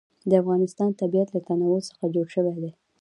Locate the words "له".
1.31-1.39